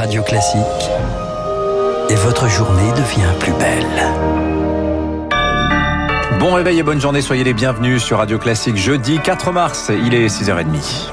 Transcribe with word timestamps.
Radio 0.00 0.22
Classique 0.22 0.90
et 2.08 2.14
votre 2.14 2.48
journée 2.48 2.90
devient 2.92 3.34
plus 3.38 3.52
belle. 3.52 3.84
Bon 6.38 6.54
réveil 6.54 6.78
et 6.78 6.82
bonne 6.82 7.02
journée, 7.02 7.20
soyez 7.20 7.44
les 7.44 7.52
bienvenus 7.52 8.02
sur 8.02 8.16
Radio 8.16 8.38
Classique 8.38 8.78
jeudi 8.78 9.18
4 9.18 9.52
mars, 9.52 9.90
il 9.90 10.14
est 10.14 10.28
6h30. 10.28 11.10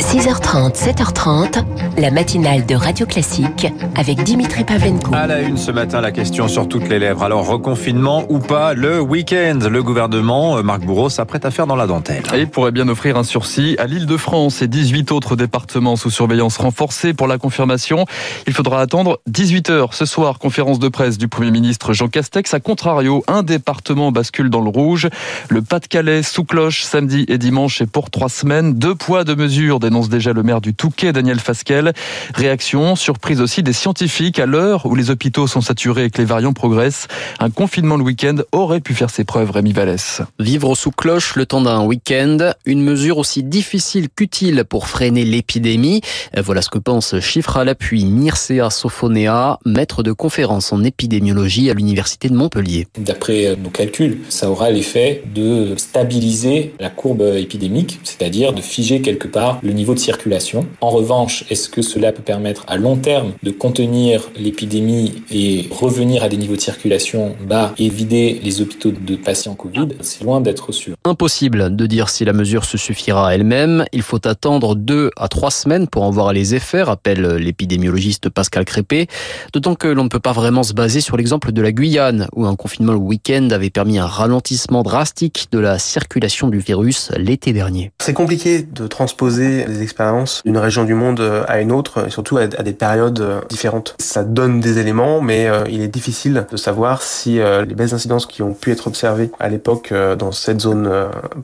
6h30, 0.00 0.74
7h30, 0.74 1.62
la 1.98 2.10
matinale 2.10 2.66
de 2.66 2.74
Radio 2.74 3.06
Classique 3.06 3.66
avec 3.94 4.22
Dimitri 4.22 4.64
Pavlenko. 4.64 5.14
À 5.14 5.26
la 5.26 5.40
une 5.40 5.56
ce 5.56 5.70
matin, 5.70 6.00
la 6.00 6.12
question 6.12 6.46
sur 6.46 6.68
toutes 6.68 6.88
les 6.88 6.98
lèvres. 6.98 7.22
Alors, 7.22 7.46
reconfinement 7.46 8.24
ou 8.28 8.38
pas, 8.38 8.74
le 8.74 9.00
week-end, 9.00 9.58
le 9.70 9.82
gouvernement, 9.82 10.58
euh, 10.58 10.62
Marc 10.62 10.82
Bourreau, 10.82 11.08
s'apprête 11.08 11.46
à 11.46 11.50
faire 11.50 11.66
dans 11.66 11.76
la 11.76 11.86
dentelle. 11.86 12.22
Et 12.34 12.40
il 12.40 12.48
pourrait 12.48 12.72
bien 12.72 12.88
offrir 12.88 13.16
un 13.16 13.24
sursis 13.24 13.76
à 13.78 13.86
l'île 13.86 14.06
de 14.06 14.16
France 14.16 14.60
et 14.60 14.68
18 14.68 15.10
autres 15.12 15.36
départements 15.36 15.96
sous 15.96 16.10
surveillance 16.10 16.58
renforcée 16.58 17.14
pour 17.14 17.28
la 17.28 17.38
confirmation. 17.38 18.04
Il 18.46 18.52
faudra 18.52 18.80
attendre 18.80 19.20
18h 19.30 19.94
ce 19.94 20.04
soir, 20.04 20.38
conférence 20.38 20.78
de 20.78 20.88
presse 20.88 21.16
du 21.16 21.28
Premier 21.28 21.50
ministre 21.50 21.94
Jean 21.94 22.08
Castex. 22.08 22.52
A 22.52 22.60
contrario, 22.60 23.24
un 23.26 23.42
département 23.42 24.12
bascule 24.12 24.50
dans 24.50 24.60
le 24.60 24.70
rouge. 24.70 25.08
Le 25.48 25.62
Pas-de-Calais 25.62 26.22
sous 26.22 26.44
cloche 26.44 26.82
samedi 26.82 27.24
et 27.28 27.38
dimanche 27.38 27.80
et 27.80 27.86
pour 27.86 28.10
trois 28.10 28.28
semaines. 28.28 28.74
Deux 28.74 28.94
poids, 28.94 29.24
deux 29.24 29.36
mesures, 29.36 29.80
dénonce 29.80 30.08
déjà 30.10 30.32
le 30.32 30.42
maire 30.42 30.60
du 30.60 30.74
Touquet, 30.74 31.12
Daniel 31.12 31.40
Fasquel. 31.40 31.85
Réaction, 32.34 32.96
surprise 32.96 33.40
aussi 33.40 33.62
des 33.62 33.72
scientifiques 33.72 34.38
à 34.38 34.46
l'heure 34.46 34.86
où 34.86 34.94
les 34.94 35.10
hôpitaux 35.10 35.46
sont 35.46 35.60
saturés 35.60 36.04
et 36.04 36.10
que 36.10 36.18
les 36.18 36.24
variants 36.24 36.52
progressent. 36.52 37.08
Un 37.38 37.50
confinement 37.50 37.96
le 37.96 38.04
week-end 38.04 38.36
aurait 38.52 38.80
pu 38.80 38.94
faire 38.94 39.10
ses 39.10 39.24
preuves, 39.24 39.50
Rémi 39.50 39.72
Vallès. 39.72 40.22
Vivre 40.38 40.74
sous 40.74 40.90
cloche 40.90 41.36
le 41.36 41.46
temps 41.46 41.60
d'un 41.60 41.84
week-end, 41.84 42.52
une 42.64 42.82
mesure 42.82 43.18
aussi 43.18 43.42
difficile 43.42 44.08
qu'utile 44.14 44.64
pour 44.68 44.88
freiner 44.88 45.24
l'épidémie. 45.24 46.00
Voilà 46.36 46.62
ce 46.62 46.70
que 46.70 46.78
pense 46.78 47.18
chiffre 47.20 47.56
à 47.56 47.64
l'appui 47.64 48.04
Mircea 48.04 48.70
Sofonea, 48.70 49.58
maître 49.64 50.02
de 50.02 50.12
conférence 50.12 50.72
en 50.72 50.84
épidémiologie 50.84 51.70
à 51.70 51.74
l'université 51.74 52.28
de 52.28 52.34
Montpellier. 52.34 52.86
D'après 52.98 53.56
nos 53.56 53.70
calculs, 53.70 54.18
ça 54.28 54.50
aura 54.50 54.70
l'effet 54.70 55.22
de 55.34 55.74
stabiliser 55.76 56.74
la 56.80 56.90
courbe 56.90 57.22
épidémique, 57.36 58.00
c'est-à-dire 58.04 58.52
de 58.52 58.60
figer 58.60 59.00
quelque 59.00 59.28
part 59.28 59.58
le 59.62 59.72
niveau 59.72 59.94
de 59.94 59.98
circulation. 59.98 60.66
En 60.80 60.90
revanche, 60.90 61.44
est-ce 61.50 61.68
que 61.76 61.82
cela 61.82 62.10
peut 62.10 62.22
permettre 62.22 62.64
à 62.68 62.78
long 62.78 62.96
terme 62.96 63.34
de 63.42 63.50
contenir 63.50 64.30
l'épidémie 64.34 65.22
et 65.30 65.68
revenir 65.70 66.22
à 66.22 66.30
des 66.30 66.38
niveaux 66.38 66.56
de 66.56 66.60
circulation 66.60 67.36
bas 67.46 67.74
et 67.76 67.90
vider 67.90 68.40
les 68.42 68.62
hôpitaux 68.62 68.92
de 68.92 69.16
patients 69.16 69.54
Covid 69.54 69.88
C'est 70.00 70.24
loin 70.24 70.40
d'être 70.40 70.72
sûr. 70.72 70.96
Impossible 71.04 71.76
de 71.76 71.86
dire 71.86 72.08
si 72.08 72.24
la 72.24 72.32
mesure 72.32 72.64
se 72.64 72.78
suffira 72.78 73.28
à 73.28 73.34
elle-même. 73.34 73.84
Il 73.92 74.00
faut 74.00 74.26
attendre 74.26 74.74
deux 74.74 75.10
à 75.18 75.28
trois 75.28 75.50
semaines 75.50 75.86
pour 75.86 76.04
en 76.04 76.10
voir 76.10 76.32
les 76.32 76.54
effets, 76.54 76.82
rappelle 76.82 77.36
l'épidémiologiste 77.36 78.30
Pascal 78.30 78.64
Crépé. 78.64 79.06
D'autant 79.52 79.74
que 79.74 79.88
l'on 79.88 80.04
ne 80.04 80.08
peut 80.08 80.18
pas 80.18 80.32
vraiment 80.32 80.62
se 80.62 80.72
baser 80.72 81.02
sur 81.02 81.18
l'exemple 81.18 81.52
de 81.52 81.60
la 81.60 81.72
Guyane, 81.72 82.26
où 82.34 82.46
un 82.46 82.56
confinement 82.56 82.94
le 82.94 82.98
week-end 82.98 83.50
avait 83.50 83.68
permis 83.68 83.98
un 83.98 84.06
ralentissement 84.06 84.82
drastique 84.82 85.48
de 85.52 85.58
la 85.58 85.78
circulation 85.78 86.48
du 86.48 86.58
virus 86.58 87.10
l'été 87.18 87.52
dernier. 87.52 87.92
C'est 88.00 88.14
compliqué 88.14 88.62
de 88.62 88.86
transposer 88.86 89.66
les 89.66 89.82
expériences 89.82 90.40
d'une 90.46 90.56
région 90.56 90.84
du 90.84 90.94
monde 90.94 91.20
à 91.46 91.60
une 91.60 91.65
autre, 91.72 92.06
et 92.06 92.10
surtout 92.10 92.38
à 92.38 92.46
des 92.46 92.72
périodes 92.72 93.44
différentes. 93.48 93.94
Ça 93.98 94.24
donne 94.24 94.60
des 94.60 94.78
éléments, 94.78 95.20
mais 95.20 95.48
il 95.70 95.82
est 95.82 95.88
difficile 95.88 96.46
de 96.50 96.56
savoir 96.56 97.02
si 97.02 97.38
les 97.38 97.74
baisses 97.74 97.90
d'incidence 97.90 98.26
qui 98.26 98.42
ont 98.42 98.54
pu 98.54 98.72
être 98.72 98.86
observées 98.86 99.30
à 99.38 99.48
l'époque 99.48 99.92
dans 100.18 100.32
cette 100.32 100.60
zone 100.60 100.90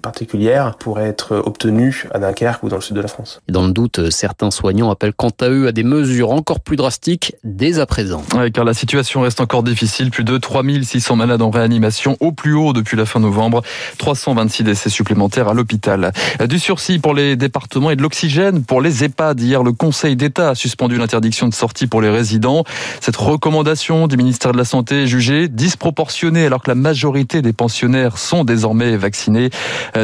particulière 0.02 0.76
pourraient 0.78 1.08
être 1.08 1.42
obtenues 1.44 2.06
à 2.12 2.18
Dunkerque 2.18 2.62
ou 2.62 2.68
dans 2.68 2.76
le 2.76 2.82
sud 2.82 2.96
de 2.96 3.00
la 3.00 3.08
France. 3.08 3.40
Dans 3.48 3.66
le 3.66 3.72
doute, 3.72 4.10
certains 4.10 4.50
soignants 4.50 4.90
appellent 4.90 5.14
quant 5.14 5.32
à 5.40 5.48
eux 5.48 5.66
à 5.66 5.72
des 5.72 5.84
mesures 5.84 6.30
encore 6.30 6.60
plus 6.60 6.76
drastiques 6.76 7.34
dès 7.44 7.78
à 7.78 7.86
présent. 7.86 8.22
Ouais, 8.34 8.50
car 8.50 8.64
la 8.64 8.74
situation 8.74 9.22
reste 9.22 9.40
encore 9.40 9.62
difficile. 9.62 10.10
Plus 10.10 10.24
de 10.24 10.38
3600 10.38 11.16
malades 11.16 11.42
en 11.42 11.50
réanimation, 11.50 12.16
au 12.20 12.32
plus 12.32 12.54
haut 12.54 12.72
depuis 12.72 12.96
la 12.96 13.06
fin 13.06 13.20
novembre. 13.20 13.62
326 13.98 14.64
décès 14.64 14.90
supplémentaires 14.90 15.48
à 15.48 15.54
l'hôpital. 15.54 16.12
Du 16.48 16.58
sursis 16.58 16.98
pour 16.98 17.14
les 17.14 17.36
départements 17.36 17.90
et 17.90 17.96
de 17.96 18.02
l'oxygène 18.02 18.64
pour 18.64 18.80
les 18.80 19.04
EHPAD. 19.04 19.40
Hier, 19.40 19.62
le 19.62 19.72
Conseil 19.72 20.11
d'État 20.16 20.50
a 20.50 20.54
suspendu 20.54 20.96
l'interdiction 20.96 21.48
de 21.48 21.54
sortie 21.54 21.86
pour 21.86 22.00
les 22.00 22.10
résidents. 22.10 22.64
Cette 23.00 23.16
recommandation 23.16 24.06
du 24.06 24.16
ministère 24.16 24.52
de 24.52 24.58
la 24.58 24.64
Santé 24.64 25.02
est 25.02 25.06
jugée 25.06 25.48
disproportionnée 25.48 26.46
alors 26.46 26.62
que 26.62 26.70
la 26.70 26.74
majorité 26.74 27.42
des 27.42 27.52
pensionnaires 27.52 28.18
sont 28.18 28.44
désormais 28.44 28.96
vaccinés. 28.96 29.50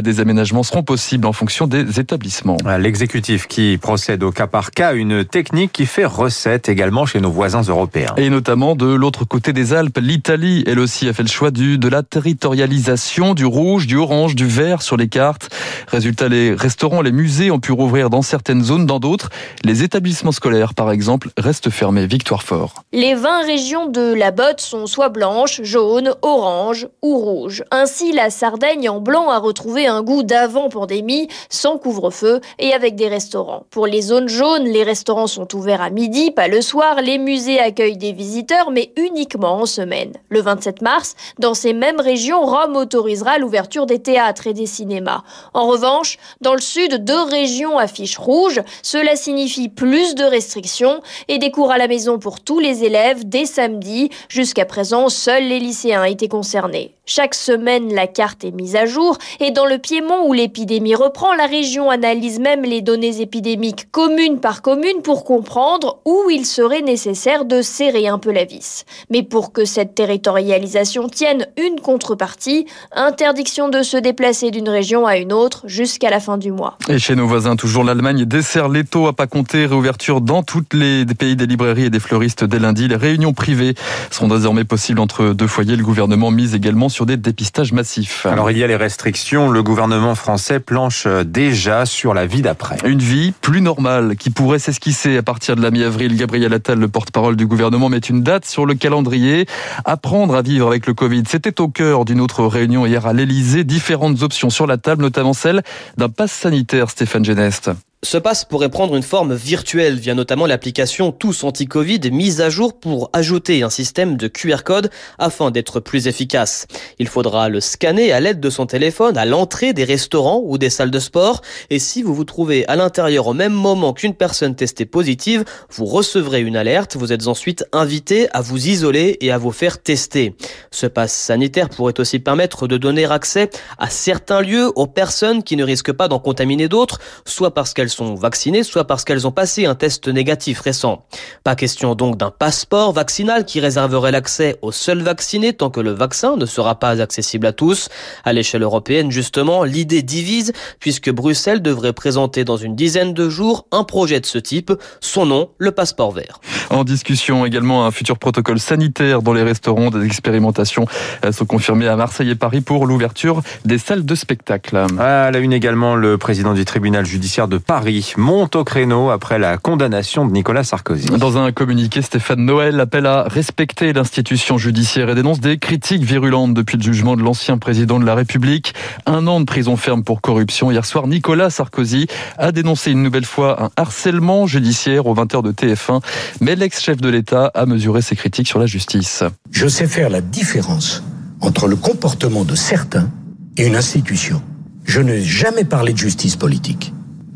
Des 0.02 0.20
aménagements 0.20 0.62
seront 0.62 0.82
possibles 0.82 1.26
en 1.26 1.32
fonction 1.32 1.66
des 1.66 2.00
établissements. 2.00 2.56
L'exécutif 2.78 3.46
qui 3.46 3.78
procède 3.78 4.22
au 4.22 4.30
cas 4.32 4.46
par 4.46 4.70
cas, 4.70 4.94
une 4.94 5.24
technique 5.24 5.72
qui 5.72 5.86
fait 5.86 6.04
recette 6.04 6.68
également 6.68 7.06
chez 7.06 7.20
nos 7.20 7.30
voisins 7.30 7.62
européens. 7.62 8.14
Et 8.16 8.30
notamment 8.30 8.76
de 8.76 8.86
l'autre 8.86 9.24
côté 9.24 9.52
des 9.52 9.72
Alpes, 9.72 9.98
l'Italie, 10.00 10.64
elle 10.66 10.78
aussi 10.78 11.08
a 11.08 11.12
fait 11.12 11.22
le 11.22 11.28
choix 11.28 11.50
du, 11.50 11.78
de 11.78 11.88
la 11.88 12.02
territorialisation 12.02 13.34
du 13.34 13.44
rouge, 13.44 13.86
du 13.86 13.96
orange, 13.96 14.34
du 14.34 14.46
vert 14.46 14.82
sur 14.82 14.96
les 14.96 15.08
cartes. 15.08 15.50
Résultat, 15.88 16.28
les 16.28 16.54
restaurants, 16.54 17.02
les 17.02 17.12
musées 17.12 17.50
ont 17.50 17.60
pu 17.60 17.72
rouvrir 17.72 18.10
dans 18.10 18.22
certaines 18.22 18.62
zones, 18.62 18.86
dans 18.86 18.98
d'autres, 18.98 19.30
les 19.64 19.82
établissements 19.82 19.97
scolaires, 20.32 20.74
par 20.74 20.90
exemple, 20.90 21.30
restent 21.36 21.70
fermés. 21.70 22.06
Victoire 22.06 22.42
Fort. 22.42 22.74
Les 22.92 23.14
20 23.14 23.42
régions 23.42 23.86
de 23.86 24.14
la 24.14 24.30
botte 24.30 24.60
sont 24.60 24.86
soit 24.86 25.08
blanches, 25.08 25.62
jaunes, 25.62 26.14
oranges 26.22 26.88
ou 27.02 27.16
rouges. 27.18 27.64
Ainsi, 27.70 28.12
la 28.12 28.30
Sardaigne 28.30 28.88
en 28.88 29.00
blanc 29.00 29.30
a 29.30 29.38
retrouvé 29.38 29.86
un 29.86 30.02
goût 30.02 30.22
d'avant 30.22 30.68
pandémie, 30.68 31.28
sans 31.48 31.78
couvre-feu 31.78 32.40
et 32.58 32.72
avec 32.72 32.94
des 32.94 33.08
restaurants. 33.08 33.64
Pour 33.70 33.86
les 33.86 34.02
zones 34.02 34.28
jaunes, 34.28 34.64
les 34.64 34.84
restaurants 34.84 35.26
sont 35.26 35.54
ouverts 35.54 35.82
à 35.82 35.90
midi, 35.90 36.30
pas 36.30 36.48
le 36.48 36.60
soir. 36.60 37.00
Les 37.02 37.18
musées 37.18 37.60
accueillent 37.60 37.96
des 37.96 38.12
visiteurs, 38.12 38.70
mais 38.70 38.92
uniquement 38.96 39.60
en 39.60 39.66
semaine. 39.66 40.12
Le 40.28 40.40
27 40.40 40.82
mars, 40.82 41.14
dans 41.38 41.54
ces 41.54 41.72
mêmes 41.72 42.00
régions, 42.00 42.44
Rome 42.44 42.76
autorisera 42.76 43.38
l'ouverture 43.38 43.86
des 43.86 43.98
théâtres 43.98 44.46
et 44.46 44.54
des 44.54 44.66
cinémas. 44.66 45.22
En 45.54 45.66
revanche, 45.66 46.18
dans 46.40 46.54
le 46.54 46.60
sud, 46.60 47.04
deux 47.04 47.22
régions 47.22 47.78
affichent 47.78 48.18
rouge. 48.18 48.60
Cela 48.82 49.16
signifie 49.16 49.68
plus 49.78 50.16
de 50.16 50.24
restrictions 50.24 51.00
et 51.28 51.38
des 51.38 51.52
cours 51.52 51.70
à 51.70 51.78
la 51.78 51.86
maison 51.86 52.18
pour 52.18 52.40
tous 52.40 52.58
les 52.58 52.82
élèves 52.82 53.28
dès 53.28 53.46
samedi. 53.46 54.10
Jusqu'à 54.28 54.64
présent, 54.64 55.08
seuls 55.08 55.44
les 55.44 55.60
lycéens 55.60 56.02
étaient 56.02 56.26
concernés. 56.26 56.96
Chaque 57.06 57.34
semaine, 57.34 57.94
la 57.94 58.06
carte 58.06 58.44
est 58.44 58.50
mise 58.50 58.76
à 58.76 58.84
jour 58.84 59.16
et 59.40 59.50
dans 59.50 59.64
le 59.64 59.78
Piémont 59.78 60.26
où 60.26 60.34
l'épidémie 60.34 60.94
reprend, 60.94 61.32
la 61.34 61.46
région 61.46 61.88
analyse 61.88 62.38
même 62.38 62.64
les 62.64 62.82
données 62.82 63.22
épidémiques 63.22 63.90
commune 63.90 64.40
par 64.40 64.60
commune 64.60 65.00
pour 65.02 65.24
comprendre 65.24 66.00
où 66.04 66.28
il 66.30 66.44
serait 66.44 66.82
nécessaire 66.82 67.46
de 67.46 67.62
serrer 67.62 68.08
un 68.08 68.18
peu 68.18 68.30
la 68.30 68.44
vis. 68.44 68.84
Mais 69.08 69.22
pour 69.22 69.52
que 69.52 69.64
cette 69.64 69.94
territorialisation 69.94 71.08
tienne 71.08 71.46
une 71.56 71.80
contrepartie, 71.80 72.66
interdiction 72.92 73.70
de 73.70 73.82
se 73.82 73.96
déplacer 73.96 74.50
d'une 74.50 74.68
région 74.68 75.06
à 75.06 75.16
une 75.16 75.32
autre 75.32 75.62
jusqu'à 75.64 76.10
la 76.10 76.20
fin 76.20 76.36
du 76.36 76.52
mois. 76.52 76.76
Et 76.90 76.98
chez 76.98 77.16
nos 77.16 77.26
voisins, 77.26 77.56
toujours 77.56 77.84
l'Allemagne 77.84 78.26
dessert 78.26 78.68
l'étau 78.68 79.06
à 79.06 79.14
pas 79.14 79.26
compter, 79.26 79.66
réouverture 79.68 80.20
dans 80.20 80.42
tous 80.42 80.64
les 80.72 81.04
pays 81.06 81.36
des 81.36 81.46
librairies 81.46 81.84
et 81.84 81.90
des 81.90 82.00
fleuristes 82.00 82.44
dès 82.44 82.58
lundi. 82.58 82.88
Les 82.88 82.96
réunions 82.96 83.32
privées 83.32 83.74
seront 84.10 84.28
désormais 84.28 84.64
possibles 84.64 85.00
entre 85.00 85.32
deux 85.32 85.46
foyers. 85.46 85.76
Le 85.76 85.84
gouvernement 85.84 86.30
mise 86.30 86.54
également 86.54 86.88
sur 86.88 87.06
des 87.06 87.16
dépistages 87.16 87.72
massifs. 87.72 88.26
Alors 88.26 88.50
il 88.50 88.58
y 88.58 88.64
a 88.64 88.66
les 88.66 88.76
restrictions, 88.76 89.50
le 89.50 89.62
gouvernement 89.62 90.14
français 90.14 90.58
planche 90.60 91.06
déjà 91.06 91.86
sur 91.86 92.14
la 92.14 92.26
vie 92.26 92.42
d'après. 92.42 92.76
Une 92.84 92.98
vie 92.98 93.32
plus 93.40 93.60
normale 93.60 94.16
qui 94.16 94.30
pourrait 94.30 94.58
s'esquisser 94.58 95.16
à 95.16 95.22
partir 95.22 95.56
de 95.56 95.62
la 95.62 95.70
mi-avril. 95.70 96.16
Gabriel 96.16 96.52
Attal, 96.52 96.78
le 96.78 96.88
porte-parole 96.88 97.36
du 97.36 97.46
gouvernement, 97.46 97.88
met 97.88 97.98
une 97.98 98.22
date 98.22 98.44
sur 98.44 98.66
le 98.66 98.74
calendrier. 98.74 99.46
Apprendre 99.84 100.34
à 100.34 100.42
vivre 100.42 100.66
avec 100.68 100.86
le 100.86 100.94
Covid, 100.94 101.22
c'était 101.28 101.60
au 101.60 101.68
cœur 101.68 102.04
d'une 102.04 102.20
autre 102.20 102.44
réunion 102.44 102.86
hier 102.86 103.06
à 103.06 103.12
l'Elysée. 103.12 103.64
Différentes 103.64 104.22
options 104.22 104.50
sur 104.50 104.66
la 104.66 104.78
table, 104.78 105.02
notamment 105.02 105.32
celle 105.32 105.62
d'un 105.96 106.08
pass 106.08 106.32
sanitaire, 106.32 106.90
Stéphane 106.90 107.24
Genest. 107.24 107.70
Ce 108.04 108.16
pass 108.16 108.44
pourrait 108.44 108.68
prendre 108.68 108.94
une 108.94 109.02
forme 109.02 109.34
virtuelle 109.34 109.98
via 109.98 110.14
notamment 110.14 110.46
l'application 110.46 111.10
Tous 111.10 111.42
Anti-Covid 111.42 112.12
mise 112.12 112.40
à 112.40 112.48
jour 112.48 112.78
pour 112.78 113.10
ajouter 113.12 113.64
un 113.64 113.70
système 113.70 114.16
de 114.16 114.28
QR 114.28 114.62
code 114.64 114.88
afin 115.18 115.50
d'être 115.50 115.80
plus 115.80 116.06
efficace. 116.06 116.68
Il 117.00 117.08
faudra 117.08 117.48
le 117.48 117.60
scanner 117.60 118.12
à 118.12 118.20
l'aide 118.20 118.38
de 118.38 118.50
son 118.50 118.66
téléphone 118.66 119.18
à 119.18 119.24
l'entrée 119.24 119.72
des 119.72 119.82
restaurants 119.82 120.40
ou 120.44 120.58
des 120.58 120.70
salles 120.70 120.92
de 120.92 120.98
sport 121.00 121.42
et 121.70 121.80
si 121.80 122.04
vous 122.04 122.14
vous 122.14 122.22
trouvez 122.22 122.64
à 122.68 122.76
l'intérieur 122.76 123.26
au 123.26 123.34
même 123.34 123.52
moment 123.52 123.92
qu'une 123.92 124.14
personne 124.14 124.54
testée 124.54 124.86
positive, 124.86 125.44
vous 125.68 125.84
recevrez 125.84 126.40
une 126.40 126.56
alerte. 126.56 126.94
Vous 126.96 127.12
êtes 127.12 127.26
ensuite 127.26 127.64
invité 127.72 128.28
à 128.32 128.42
vous 128.42 128.68
isoler 128.68 129.16
et 129.20 129.32
à 129.32 129.38
vous 129.38 129.50
faire 129.50 129.82
tester. 129.82 130.36
Ce 130.70 130.86
pass 130.86 131.12
sanitaire 131.12 131.68
pourrait 131.68 131.98
aussi 131.98 132.20
permettre 132.20 132.68
de 132.68 132.76
donner 132.76 133.06
accès 133.06 133.50
à 133.76 133.90
certains 133.90 134.40
lieux 134.40 134.70
aux 134.76 134.86
personnes 134.86 135.42
qui 135.42 135.56
ne 135.56 135.64
risquent 135.64 135.92
pas 135.92 136.06
d'en 136.06 136.20
contaminer 136.20 136.68
d'autres, 136.68 137.00
soit 137.24 137.52
parce 137.52 137.74
qu'elles 137.74 137.87
qu'elles 137.88 138.06
sont 138.06 138.14
vaccinées, 138.14 138.62
soit 138.62 138.86
parce 138.86 139.04
qu'elles 139.04 139.26
ont 139.26 139.32
passé 139.32 139.64
un 139.66 139.74
test 139.74 140.08
négatif 140.08 140.60
récent. 140.60 141.04
Pas 141.42 141.54
question 141.54 141.94
donc 141.94 142.16
d'un 142.16 142.30
passeport 142.30 142.92
vaccinal 142.92 143.44
qui 143.46 143.60
réserverait 143.60 144.12
l'accès 144.12 144.58
aux 144.62 144.72
seuls 144.72 145.00
vaccinés 145.00 145.54
tant 145.54 145.70
que 145.70 145.80
le 145.80 145.92
vaccin 145.92 146.36
ne 146.36 146.44
sera 146.44 146.78
pas 146.78 147.00
accessible 147.00 147.46
à 147.46 147.52
tous. 147.52 147.88
À 148.24 148.32
l'échelle 148.32 148.62
européenne, 148.62 149.10
justement, 149.10 149.64
l'idée 149.64 150.02
divise 150.02 150.52
puisque 150.80 151.10
Bruxelles 151.10 151.62
devrait 151.62 151.94
présenter 151.94 152.44
dans 152.44 152.56
une 152.56 152.76
dizaine 152.76 153.14
de 153.14 153.30
jours 153.30 153.66
un 153.72 153.84
projet 153.84 154.20
de 154.20 154.26
ce 154.26 154.38
type. 154.38 154.72
Son 155.00 155.24
nom, 155.24 155.50
le 155.58 155.72
passeport 155.72 156.12
vert. 156.12 156.40
En 156.70 156.84
discussion 156.84 157.46
également 157.46 157.86
un 157.86 157.90
futur 157.90 158.18
protocole 158.18 158.60
sanitaire 158.60 159.22
dans 159.22 159.32
les 159.32 159.42
restaurants. 159.42 159.90
Des 159.90 160.04
expérimentations 160.04 160.86
sont 161.32 161.46
confirmées 161.46 161.88
à 161.88 161.96
Marseille 161.96 162.30
et 162.30 162.34
Paris 162.34 162.60
pour 162.60 162.86
l'ouverture 162.86 163.40
des 163.64 163.78
salles 163.78 164.04
de 164.04 164.14
spectacle. 164.14 164.76
À 164.98 165.30
la 165.30 165.38
une 165.38 165.54
également, 165.54 165.94
le 165.94 166.18
président 166.18 166.52
du 166.52 166.64
tribunal 166.66 167.06
judiciaire 167.06 167.48
de 167.48 167.56
Paris 167.58 167.77
monte 168.16 168.56
au 168.56 168.64
créneau 168.64 169.10
après 169.10 169.38
la 169.38 169.56
condamnation 169.56 170.26
de 170.26 170.32
Nicolas 170.32 170.64
Sarkozy. 170.64 171.06
Dans 171.06 171.38
un 171.38 171.52
communiqué, 171.52 172.02
Stéphane 172.02 172.44
Noël 172.44 172.80
appelle 172.80 173.06
à 173.06 173.22
respecter 173.22 173.92
l'institution 173.92 174.58
judiciaire 174.58 175.08
et 175.08 175.14
dénonce 175.14 175.40
des 175.40 175.58
critiques 175.58 176.02
virulentes 176.02 176.54
depuis 176.54 176.76
le 176.76 176.82
jugement 176.82 177.16
de 177.16 177.22
l'ancien 177.22 177.58
président 177.58 178.00
de 178.00 178.04
la 178.04 178.14
République. 178.14 178.74
Un 179.06 179.26
an 179.26 179.40
de 179.40 179.44
prison 179.44 179.76
ferme 179.76 180.02
pour 180.02 180.20
corruption. 180.20 180.70
Hier 180.70 180.84
soir, 180.84 181.06
Nicolas 181.06 181.50
Sarkozy 181.50 182.06
a 182.36 182.52
dénoncé 182.52 182.90
une 182.90 183.02
nouvelle 183.02 183.24
fois 183.24 183.62
un 183.62 183.70
harcèlement 183.76 184.46
judiciaire 184.46 185.06
aux 185.06 185.14
20h 185.14 185.42
de 185.42 185.52
TF1. 185.52 186.02
Mais 186.40 186.56
l'ex-chef 186.56 187.00
de 187.00 187.08
l'État 187.08 187.50
a 187.54 187.66
mesuré 187.66 188.02
ses 188.02 188.16
critiques 188.16 188.48
sur 188.48 188.58
la 188.58 188.66
justice. 188.66 189.22
Je 189.50 189.68
sais 189.68 189.86
faire 189.86 190.10
la 190.10 190.20
différence 190.20 191.02
entre 191.40 191.68
le 191.68 191.76
comportement 191.76 192.44
de 192.44 192.54
certains 192.54 193.08
et 193.56 193.66
une 193.66 193.76
institution. 193.76 194.42
Je 194.84 195.00
n'ai 195.00 195.22
jamais 195.22 195.64
parlé 195.64 195.92
de 195.92 195.98
justice 195.98 196.36
politique. 196.36 196.92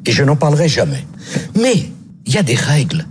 Et 0.06 0.12
je 0.12 0.24
n'en 0.24 0.36
parlerai 0.36 0.68
jamais. 0.68 1.06
Mais 1.54 1.90
il 2.26 2.34
y 2.34 2.38
a 2.38 2.42
des 2.42 2.54
règles. 2.54 3.06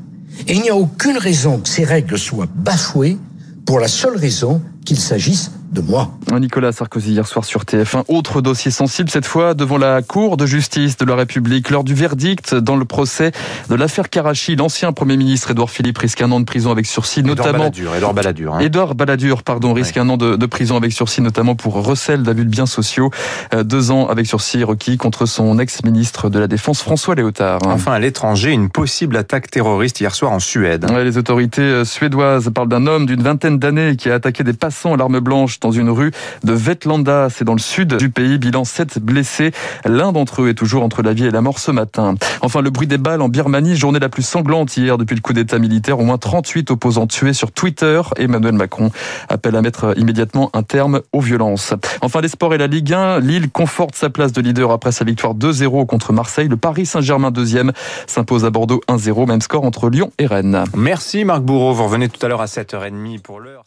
Et 0.47 0.55
il 0.55 0.61
n'y 0.61 0.69
a 0.69 0.75
aucune 0.75 1.17
raison 1.17 1.59
que 1.59 1.69
ces 1.69 1.83
règles 1.83 2.17
soient 2.17 2.47
bafouées 2.53 3.17
pour 3.65 3.79
la 3.79 3.87
seule 3.87 4.17
raison 4.17 4.61
qu'il 4.85 4.99
s'agisse 4.99 5.51
de 5.71 5.81
moi. 5.81 6.11
Nicolas 6.39 6.71
Sarkozy 6.71 7.11
hier 7.11 7.27
soir 7.27 7.45
sur 7.45 7.63
TF1. 7.63 8.03
Autre 8.07 8.41
dossier 8.41 8.71
sensible, 8.71 9.09
cette 9.09 9.25
fois 9.25 9.53
devant 9.53 9.77
la 9.77 10.01
Cour 10.01 10.37
de 10.37 10.45
justice 10.45 10.97
de 10.97 11.05
la 11.05 11.15
République. 11.15 11.69
Lors 11.69 11.83
du 11.83 11.93
verdict 11.93 12.55
dans 12.55 12.75
le 12.75 12.85
procès 12.85 13.31
de 13.69 13.75
l'affaire 13.75 14.09
Karachi, 14.09 14.55
l'ancien 14.55 14.91
Premier 14.91 15.17
ministre 15.17 15.51
Édouard 15.51 15.69
Philippe 15.69 15.97
risque 15.97 16.21
un 16.21 16.31
an 16.31 16.39
de 16.39 16.45
prison 16.45 16.71
avec 16.71 16.85
sursis, 16.85 17.23
notamment... 17.23 17.59
Balladur, 17.59 17.95
Édouard 17.95 18.13
Balladur. 18.13 18.55
Hein. 18.55 18.59
Édouard 18.59 18.95
Balladur, 18.95 19.43
pardon, 19.43 19.73
risque 19.73 19.97
un 19.97 20.09
an 20.09 20.17
de, 20.17 20.35
de, 20.35 20.45
prison 20.45 20.75
avec 20.77 20.91
sursis, 20.91 21.21
notamment 21.21 21.55
pour 21.55 21.73
recel 21.85 22.23
d'abus 22.23 22.45
de 22.45 22.49
biens 22.49 22.65
sociaux. 22.65 23.09
Euh, 23.53 23.63
deux 23.63 23.91
ans 23.91 24.07
avec 24.07 24.25
sursis 24.25 24.63
requis 24.63 24.97
contre 24.97 25.25
son 25.25 25.59
ex-ministre 25.59 26.29
de 26.29 26.39
la 26.39 26.47
Défense, 26.47 26.81
François 26.81 27.15
Léotard. 27.15 27.59
Enfin, 27.65 27.93
à 27.93 27.99
l'étranger, 27.99 28.51
une 28.51 28.69
possible 28.69 29.15
attaque 29.15 29.49
terroriste 29.49 30.01
hier 30.01 30.13
soir 30.13 30.31
en 30.31 30.39
Suède. 30.39 30.89
Ouais, 30.89 31.03
les 31.03 31.17
autorités 31.17 31.61
euh, 31.61 31.85
suédoises 31.85 32.49
parlent 32.53 32.69
d'un 32.69 32.87
homme 32.87 33.05
d'une 33.05 33.21
vingtaine 33.21 33.59
d'années 33.59 33.95
qui 33.95 34.09
a 34.09 34.15
attaqué 34.15 34.43
des 34.43 34.53
passants 34.53 34.93
à 34.93 34.97
l'arme 34.97 35.19
blanche 35.19 35.60
dans 35.61 35.71
une 35.71 35.89
rue 35.89 36.11
de 36.43 36.53
Vetlanda, 36.53 37.29
c'est 37.29 37.45
dans 37.45 37.53
le 37.53 37.59
sud 37.59 37.95
du 37.95 38.09
pays. 38.09 38.37
Bilan 38.37 38.65
7 38.65 38.99
blessés. 38.99 39.51
L'un 39.85 40.11
d'entre 40.11 40.41
eux 40.41 40.49
est 40.49 40.53
toujours 40.53 40.83
entre 40.83 41.01
la 41.01 41.13
vie 41.13 41.25
et 41.25 41.31
la 41.31 41.41
mort 41.41 41.59
ce 41.59 41.71
matin. 41.71 42.15
Enfin, 42.41 42.61
le 42.61 42.69
bruit 42.69 42.87
des 42.87 42.97
balles 42.97 43.21
en 43.21 43.29
Birmanie, 43.29 43.75
journée 43.75 43.99
la 43.99 44.09
plus 44.09 44.23
sanglante 44.23 44.75
hier 44.75 44.97
depuis 44.97 45.15
le 45.15 45.21
coup 45.21 45.33
d'état 45.33 45.59
militaire. 45.59 45.99
Au 45.99 46.03
moins 46.03 46.17
38 46.17 46.71
opposants 46.71 47.07
tués 47.07 47.33
sur 47.33 47.51
Twitter. 47.51 48.01
Emmanuel 48.17 48.53
Macron 48.53 48.91
appelle 49.29 49.55
à 49.55 49.61
mettre 49.61 49.93
immédiatement 49.97 50.49
un 50.53 50.63
terme 50.63 51.01
aux 51.13 51.21
violences. 51.21 51.73
Enfin, 52.01 52.21
les 52.21 52.27
sports 52.27 52.53
et 52.53 52.57
la 52.57 52.67
Ligue 52.67 52.93
1. 52.93 53.19
Lille 53.19 53.49
conforte 53.49 53.95
sa 53.95 54.09
place 54.09 54.31
de 54.31 54.41
leader 54.41 54.71
après 54.71 54.91
sa 54.91 55.05
victoire 55.05 55.35
2-0 55.35 55.85
contre 55.85 56.13
Marseille. 56.13 56.47
Le 56.47 56.57
Paris 56.57 56.85
Saint-Germain 56.85 57.31
deuxième 57.31 57.71
s'impose 58.07 58.45
à 58.45 58.49
Bordeaux 58.49 58.81
1-0. 58.87 59.27
Même 59.27 59.41
score 59.41 59.63
entre 59.63 59.89
Lyon 59.89 60.11
et 60.17 60.25
Rennes. 60.25 60.63
Merci 60.75 61.23
Marc 61.25 61.41
Bourreau. 61.41 61.73
Vous 61.73 61.83
revenez 61.83 62.09
tout 62.09 62.23
à 62.25 62.29
l'heure 62.29 62.41
à 62.41 62.45
7h30 62.45 63.21
pour 63.21 63.39
l'heure. 63.39 63.63